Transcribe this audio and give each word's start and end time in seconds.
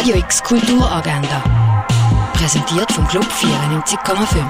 Radio 0.00 0.16
X 0.16 0.42
Kulturagenda. 0.42 1.44
Präsentiert 2.32 2.90
vom 2.90 3.06
Club 3.06 3.24
94,5. 3.24 4.46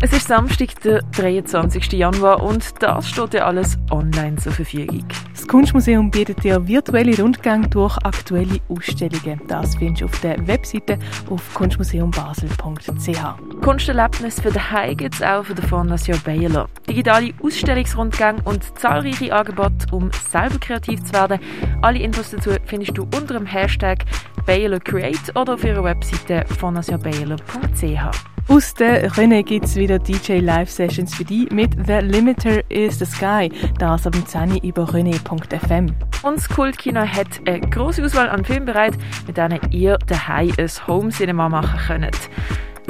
Es 0.00 0.14
ist 0.14 0.28
Samstag, 0.28 0.80
der 0.82 1.02
23. 1.14 1.92
Januar 1.92 2.42
und 2.42 2.64
das 2.80 3.06
steht 3.06 3.34
ja 3.34 3.44
alles 3.44 3.76
online 3.90 4.36
zur 4.36 4.52
Verfügung. 4.52 5.04
Das 5.34 5.46
Kunstmuseum 5.46 6.10
bietet 6.10 6.42
dir 6.42 6.66
virtuelle 6.66 7.20
Rundgänge 7.20 7.68
durch 7.68 7.98
aktuelle 7.98 8.58
Ausstellungen. 8.70 9.42
Das 9.46 9.76
findest 9.76 10.00
du 10.00 10.04
auf 10.06 10.18
der 10.20 10.46
Webseite 10.46 10.98
auf 11.28 11.42
kunstmuseumbasel.ch. 11.52 13.62
Kunsterlebnis 13.62 14.40
für 14.40 14.52
daheim 14.52 14.96
gibt 14.96 15.16
es 15.16 15.22
auch 15.22 15.44
für 15.44 15.54
die 15.54 15.66
Fondation 15.66 16.18
Baylor. 16.24 16.66
Digitale 16.88 17.34
Ausstellungsrundgänge 17.42 18.40
und 18.44 18.78
zahlreiche 18.78 19.34
Angebote, 19.34 19.86
um 19.92 20.10
selber 20.30 20.58
kreativ 20.58 21.04
zu 21.04 21.12
werden. 21.12 21.40
Alle 21.82 21.98
Infos 21.98 22.30
dazu 22.30 22.52
findest 22.64 22.96
du 22.96 23.02
unter 23.02 23.34
dem 23.34 23.44
Hashtag 23.44 24.06
Baylor 24.46 24.80
Create 24.80 25.34
oder 25.34 25.54
auf 25.54 25.64
ihrer 25.64 25.82
Webseite 25.82 26.44
fondationbaylor.ch. 26.58 28.36
Aus 28.48 28.74
der 28.74 29.10
René 29.10 29.42
gibt 29.42 29.64
es 29.64 29.74
wieder 29.74 29.98
DJ 29.98 30.34
Live 30.38 30.70
Sessions 30.70 31.16
für 31.16 31.24
dich 31.24 31.50
mit 31.50 31.74
The 31.84 31.98
Limiter 32.00 32.62
is 32.70 32.96
the 33.00 33.04
Sky. 33.04 33.50
Das 33.80 34.06
ab 34.06 34.12
dem 34.12 34.24
10 34.24 34.58
über 34.58 34.84
rené.fm. 34.84 35.86
Und 36.22 36.36
das 36.36 36.48
Kultkino 36.48 37.00
hat 37.00 37.26
eine 37.44 37.60
grosse 37.60 38.04
Auswahl 38.04 38.28
an 38.28 38.44
Filmen 38.44 38.66
bereit, 38.66 38.94
mit 39.26 39.36
denen 39.36 39.58
ihr 39.72 39.98
daheim 40.06 40.52
ein 40.56 40.70
Home 40.86 41.10
Cinema 41.10 41.48
machen 41.48 41.80
könnt. 41.86 42.30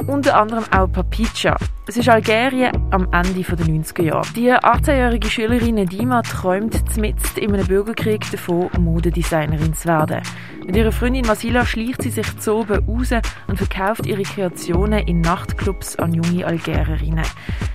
Unter 0.07 0.39
anderem 0.39 0.63
auch 0.71 0.89
Papicha. 0.89 1.57
Es 1.85 1.97
ist 1.97 2.07
Algerien 2.07 2.71
am 2.91 3.11
Ende 3.11 3.33
der 3.33 3.65
90er 3.65 4.03
Jahre. 4.03 4.27
Die 4.37 4.53
18-jährige 4.53 5.29
Schülerin 5.29 5.85
Dima 5.85 6.21
träumt 6.21 6.97
mitten 6.97 7.39
in 7.39 7.53
einem 7.53 7.67
Bürgerkrieg 7.67 8.29
davon, 8.31 8.69
Modedesignerin 8.79 9.73
zu 9.73 9.89
werden. 9.89 10.21
Mit 10.65 10.77
ihrer 10.77 10.93
Freundin 10.93 11.25
Masila 11.27 11.65
schleicht 11.65 12.03
sie 12.03 12.09
sich 12.09 12.37
zu 12.39 12.55
oben 12.55 12.85
raus 12.87 13.09
und 13.47 13.57
verkauft 13.57 14.05
ihre 14.05 14.23
Kreationen 14.23 15.05
in 15.07 15.19
Nachtclubs 15.19 15.97
an 15.97 16.13
junge 16.13 16.45
Algerierinnen. 16.45 17.25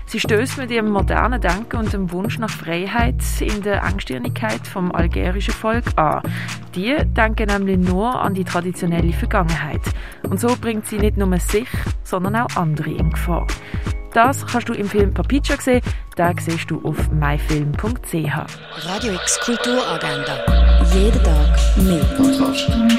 Sie 0.07 0.21
stößt 0.21 0.57
mit 0.57 0.71
ihrem 0.71 0.91
modernen 0.91 1.41
Denken 1.41 1.77
und 1.77 1.93
dem 1.93 2.11
Wunsch 2.13 2.39
nach 2.39 2.51
Freiheit 2.51 3.23
in 3.41 3.63
der 3.63 3.83
Engstirnigkeit 3.83 4.67
vom 4.67 4.91
algerischen 4.93 5.55
Volk 5.55 5.85
an. 5.97 6.23
Die 6.75 6.97
denken 7.05 7.49
nämlich 7.49 7.79
nur 7.79 8.21
an 8.21 8.35
die 8.35 8.45
traditionelle 8.45 9.13
Vergangenheit. 9.13 9.83
Und 10.29 10.41
so 10.41 10.57
bringt 10.61 10.87
sie 10.87 10.99
nicht 10.99 11.17
nur 11.17 11.39
sich, 11.39 11.69
sondern 12.03 12.37
auch 12.37 12.57
andere 12.57 12.91
in 12.91 13.11
Gefahr. 13.11 13.47
Das 14.13 14.47
kannst 14.47 14.69
du 14.69 14.75
im 14.75 14.89
Film 14.89 15.13
Papicha 15.15 15.57
sehen, 15.59 15.83
den 16.19 16.39
siehst 16.39 16.71
du 16.71 16.83
auf 16.85 17.11
myfilm.ch. 17.11 18.37
Radio 18.87 19.13
X 19.15 19.41
Kulturagenda. 19.41 20.39
Jeden 20.95 21.23
Tag 21.23 21.59
mehr. 21.79 22.92